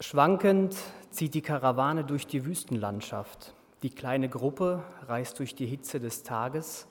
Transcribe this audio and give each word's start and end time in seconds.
Schwankend 0.00 0.76
zieht 1.10 1.34
die 1.34 1.42
Karawane 1.42 2.04
durch 2.04 2.24
die 2.24 2.44
Wüstenlandschaft. 2.44 3.52
Die 3.82 3.90
kleine 3.90 4.28
Gruppe 4.28 4.84
reist 5.08 5.40
durch 5.40 5.56
die 5.56 5.66
Hitze 5.66 5.98
des 5.98 6.22
Tages 6.22 6.86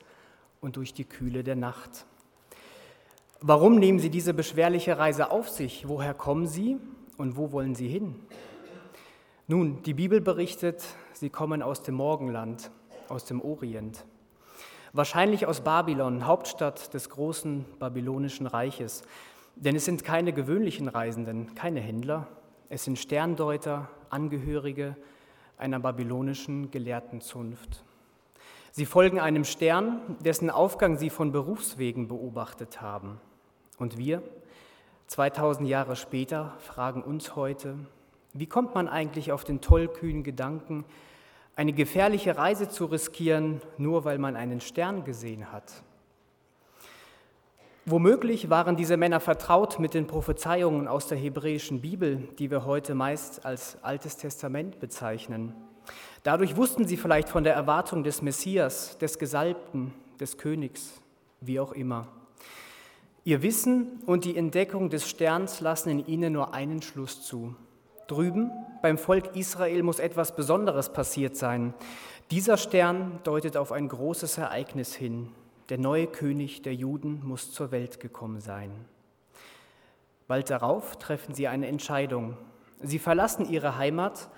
und 0.60 0.76
durch 0.76 0.92
die 0.92 1.06
Kühle 1.06 1.42
der 1.42 1.56
Nacht. 1.56 2.04
Warum 3.40 3.76
nehmen 3.76 3.98
Sie 3.98 4.10
diese 4.10 4.34
beschwerliche 4.34 4.98
Reise 4.98 5.30
auf 5.30 5.48
sich? 5.48 5.88
Woher 5.88 6.12
kommen 6.12 6.46
Sie 6.46 6.76
und 7.16 7.38
wo 7.38 7.50
wollen 7.50 7.74
Sie 7.74 7.88
hin? 7.88 8.14
Nun, 9.46 9.82
die 9.84 9.94
Bibel 9.94 10.20
berichtet, 10.20 10.84
Sie 11.14 11.30
kommen 11.30 11.62
aus 11.62 11.82
dem 11.82 11.94
Morgenland, 11.94 12.70
aus 13.08 13.24
dem 13.24 13.40
Orient. 13.40 14.04
Wahrscheinlich 14.92 15.46
aus 15.46 15.62
Babylon, 15.62 16.26
Hauptstadt 16.26 16.92
des 16.92 17.08
großen 17.08 17.64
babylonischen 17.78 18.46
Reiches. 18.46 19.02
Denn 19.56 19.76
es 19.76 19.86
sind 19.86 20.04
keine 20.04 20.34
gewöhnlichen 20.34 20.88
Reisenden, 20.88 21.54
keine 21.54 21.80
Händler, 21.80 22.26
es 22.68 22.84
sind 22.84 22.98
Sterndeuter, 22.98 23.88
Angehörige 24.10 24.96
einer 25.56 25.80
babylonischen 25.80 26.70
Gelehrtenzunft. 26.70 27.84
Sie 28.70 28.86
folgen 28.86 29.18
einem 29.18 29.44
Stern, 29.44 30.00
dessen 30.20 30.50
Aufgang 30.50 30.96
sie 30.96 31.10
von 31.10 31.32
Berufswegen 31.32 32.08
beobachtet 32.08 32.80
haben. 32.80 33.20
Und 33.78 33.98
wir, 33.98 34.22
2000 35.08 35.68
Jahre 35.68 35.96
später, 35.96 36.54
fragen 36.58 37.02
uns 37.02 37.34
heute, 37.34 37.76
wie 38.34 38.46
kommt 38.46 38.74
man 38.74 38.88
eigentlich 38.88 39.32
auf 39.32 39.44
den 39.44 39.60
tollkühnen 39.60 40.22
Gedanken, 40.22 40.84
eine 41.56 41.72
gefährliche 41.72 42.36
Reise 42.36 42.68
zu 42.68 42.84
riskieren, 42.84 43.60
nur 43.78 44.04
weil 44.04 44.18
man 44.18 44.36
einen 44.36 44.60
Stern 44.60 45.04
gesehen 45.04 45.50
hat? 45.50 45.82
Womöglich 47.90 48.50
waren 48.50 48.76
diese 48.76 48.98
Männer 48.98 49.18
vertraut 49.18 49.78
mit 49.78 49.94
den 49.94 50.06
Prophezeiungen 50.06 50.88
aus 50.88 51.06
der 51.06 51.16
hebräischen 51.16 51.80
Bibel, 51.80 52.28
die 52.38 52.50
wir 52.50 52.66
heute 52.66 52.94
meist 52.94 53.46
als 53.46 53.82
Altes 53.82 54.18
Testament 54.18 54.78
bezeichnen. 54.78 55.54
Dadurch 56.22 56.58
wussten 56.58 56.86
sie 56.86 56.98
vielleicht 56.98 57.30
von 57.30 57.44
der 57.44 57.54
Erwartung 57.54 58.04
des 58.04 58.20
Messias, 58.20 58.98
des 58.98 59.18
Gesalbten, 59.18 59.94
des 60.20 60.36
Königs, 60.36 61.00
wie 61.40 61.58
auch 61.60 61.72
immer. 61.72 62.08
Ihr 63.24 63.40
Wissen 63.40 64.02
und 64.04 64.26
die 64.26 64.36
Entdeckung 64.36 64.90
des 64.90 65.08
Sterns 65.08 65.62
lassen 65.62 65.88
in 65.88 66.06
ihnen 66.06 66.34
nur 66.34 66.52
einen 66.52 66.82
Schluss 66.82 67.22
zu. 67.22 67.56
Drüben 68.06 68.50
beim 68.82 68.98
Volk 68.98 69.34
Israel 69.34 69.82
muss 69.82 69.98
etwas 69.98 70.36
Besonderes 70.36 70.92
passiert 70.92 71.36
sein. 71.36 71.72
Dieser 72.32 72.58
Stern 72.58 73.20
deutet 73.24 73.56
auf 73.56 73.72
ein 73.72 73.88
großes 73.88 74.36
Ereignis 74.36 74.94
hin, 74.94 75.30
der 75.68 75.78
neue 75.78 76.06
König 76.06 76.62
der 76.62 76.74
Juden 76.74 77.20
muss 77.24 77.52
zur 77.52 77.70
Welt 77.70 78.00
gekommen 78.00 78.40
sein. 78.40 78.70
Bald 80.26 80.50
darauf 80.50 80.98
treffen 80.98 81.34
sie 81.34 81.48
eine 81.48 81.66
Entscheidung. 81.66 82.36
Sie 82.80 82.98
verlassen 82.98 83.48
ihre 83.50 83.76
Heimat, 83.76 84.30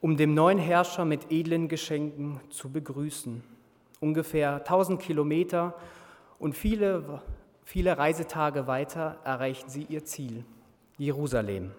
um 0.00 0.16
dem 0.16 0.34
neuen 0.34 0.58
Herrscher 0.58 1.04
mit 1.04 1.30
edlen 1.30 1.68
Geschenken 1.68 2.40
zu 2.50 2.70
begrüßen. 2.70 3.42
Ungefähr 4.00 4.56
1000 4.56 5.00
Kilometer 5.00 5.74
und 6.38 6.54
viele, 6.54 7.22
viele 7.64 7.96
Reisetage 7.96 8.66
weiter 8.66 9.18
erreichen 9.24 9.68
sie 9.68 9.84
ihr 9.88 10.04
Ziel, 10.04 10.44
Jerusalem. 10.98 11.72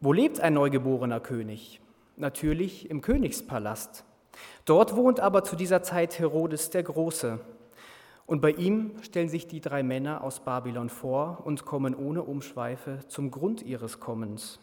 Wo 0.00 0.12
lebt 0.12 0.40
ein 0.40 0.54
neugeborener 0.54 1.20
König? 1.20 1.80
Natürlich 2.16 2.90
im 2.90 3.00
Königspalast. 3.00 4.04
Dort 4.64 4.96
wohnt 4.96 5.20
aber 5.20 5.44
zu 5.44 5.56
dieser 5.56 5.82
Zeit 5.82 6.18
Herodes 6.18 6.70
der 6.70 6.82
Große. 6.82 7.40
Und 8.26 8.42
bei 8.42 8.50
ihm 8.50 8.92
stellen 9.00 9.30
sich 9.30 9.46
die 9.46 9.62
drei 9.62 9.82
Männer 9.82 10.22
aus 10.22 10.40
Babylon 10.40 10.90
vor 10.90 11.38
und 11.44 11.64
kommen 11.64 11.94
ohne 11.94 12.22
Umschweife 12.22 12.98
zum 13.08 13.30
Grund 13.30 13.62
ihres 13.62 14.00
Kommens. 14.00 14.58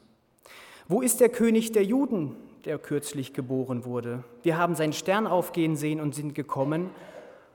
Wo 0.88 1.02
ist 1.02 1.20
der 1.20 1.30
König 1.30 1.72
der 1.72 1.84
Juden, 1.84 2.36
der 2.66 2.78
kürzlich 2.78 3.34
geboren 3.34 3.84
wurde? 3.86 4.24
Wir 4.44 4.60
haben 4.60 4.76
seinen 4.76 4.94
Stern 4.94 5.26
aufgehen 5.26 5.76
sehen 5.76 6.00
und 6.00 6.14
sind 6.14 6.36
gekommen, 6.36 6.92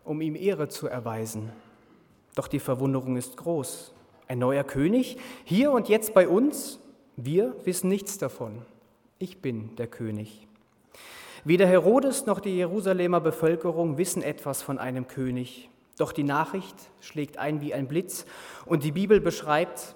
um 0.05 0.21
ihm 0.21 0.35
Ehre 0.35 0.69
zu 0.69 0.89
erweisen. 0.89 1.53
Doch 2.35 2.49
die 2.49 2.59
Verwunderung 2.59 3.17
ist 3.17 3.37
groß. 3.37 3.95
Ein 4.27 4.41
neuer 4.41 4.65
König, 4.65 5.17
hier 5.45 5.71
und 5.71 5.89
jetzt 5.89 6.13
bei 6.13 6.27
uns? 6.27 6.81
Wir 7.17 7.55
wissen 7.65 7.89
nichts 7.89 8.19
davon. 8.19 8.63
Ich 9.21 9.41
bin 9.41 9.77
der 9.77 9.87
König. 9.87 10.49
Weder 11.45 11.67
Herodes 11.67 12.27
noch 12.27 12.39
die 12.41 12.57
Jerusalemer 12.57 13.21
Bevölkerung 13.21 13.97
wissen 13.97 14.23
etwas 14.23 14.63
von 14.63 14.79
einem 14.79 15.09
König. 15.09 15.71
Doch 15.97 16.13
die 16.13 16.23
Nachricht 16.23 16.77
schlägt 17.01 17.39
ein 17.39 17.63
wie 17.63 17.73
ein 17.73 17.89
Blitz 17.89 18.27
und 18.67 18.85
die 18.85 18.93
Bibel 18.93 19.21
beschreibt, 19.21 19.95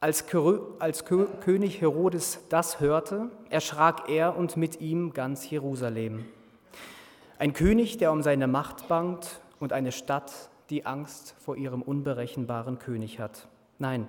als, 0.00 0.26
König 0.26 1.80
Herodes 1.80 2.40
das 2.50 2.78
hörte, 2.78 3.30
erschrak 3.48 4.10
er 4.10 4.36
und 4.36 4.58
mit 4.58 4.82
ihm 4.82 5.14
ganz 5.14 5.48
Jerusalem. 5.48 6.26
Ein 7.38 7.54
König, 7.54 7.96
der 7.96 8.12
um 8.12 8.22
seine 8.22 8.46
Macht 8.46 8.86
bangt 8.86 9.40
und 9.60 9.72
eine 9.72 9.92
Stadt, 9.92 10.50
die 10.68 10.84
Angst 10.84 11.34
vor 11.38 11.56
ihrem 11.56 11.80
unberechenbaren 11.80 12.78
König 12.78 13.18
hat. 13.18 13.48
Nein, 13.78 14.08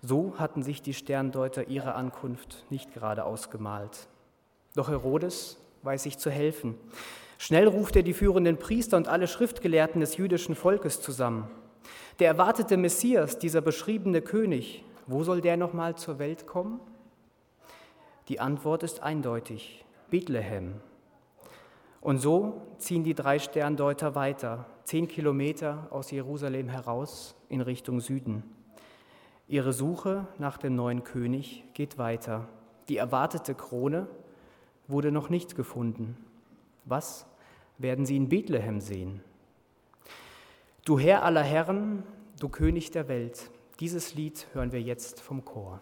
so 0.00 0.34
hatten 0.38 0.62
sich 0.62 0.80
die 0.80 0.94
Sterndeuter 0.94 1.68
ihre 1.68 1.94
Ankunft 1.94 2.64
nicht 2.70 2.94
gerade 2.94 3.24
ausgemalt. 3.24 4.08
Doch 4.74 4.88
Herodes 4.88 5.58
weiß 5.84 6.04
sich 6.04 6.18
zu 6.18 6.30
helfen. 6.30 6.76
Schnell 7.38 7.68
ruft 7.68 7.96
er 7.96 8.02
die 8.02 8.14
führenden 8.14 8.58
Priester 8.58 8.96
und 8.96 9.08
alle 9.08 9.26
Schriftgelehrten 9.26 10.00
des 10.00 10.16
jüdischen 10.16 10.54
Volkes 10.54 11.00
zusammen. 11.00 11.50
Der 12.18 12.28
erwartete 12.28 12.76
Messias, 12.76 13.38
dieser 13.38 13.60
beschriebene 13.60 14.22
König, 14.22 14.84
wo 15.06 15.24
soll 15.24 15.40
der 15.40 15.56
nochmal 15.56 15.96
zur 15.96 16.18
Welt 16.18 16.46
kommen? 16.46 16.80
Die 18.28 18.40
Antwort 18.40 18.82
ist 18.82 19.02
eindeutig, 19.02 19.84
Bethlehem. 20.10 20.74
Und 22.00 22.18
so 22.18 22.62
ziehen 22.78 23.04
die 23.04 23.14
drei 23.14 23.38
Sterndeuter 23.38 24.14
weiter, 24.14 24.66
zehn 24.84 25.08
Kilometer 25.08 25.88
aus 25.90 26.10
Jerusalem 26.10 26.68
heraus 26.68 27.34
in 27.48 27.60
Richtung 27.60 28.00
Süden. 28.00 28.42
Ihre 29.48 29.72
Suche 29.72 30.26
nach 30.38 30.56
dem 30.56 30.74
neuen 30.74 31.04
König 31.04 31.64
geht 31.74 31.98
weiter. 31.98 32.48
Die 32.88 32.96
erwartete 32.96 33.54
Krone 33.54 34.06
wurde 34.88 35.12
noch 35.12 35.30
nicht 35.30 35.56
gefunden. 35.56 36.16
Was 36.84 37.26
werden 37.78 38.06
sie 38.06 38.16
in 38.16 38.28
Bethlehem 38.28 38.80
sehen? 38.80 39.20
Du 40.84 40.98
Herr 40.98 41.22
aller 41.22 41.42
Herren, 41.42 42.02
du 42.38 42.48
König 42.48 42.90
der 42.90 43.08
Welt, 43.08 43.50
dieses 43.80 44.14
Lied 44.14 44.46
hören 44.52 44.72
wir 44.72 44.82
jetzt 44.82 45.20
vom 45.20 45.44
Chor. 45.44 45.80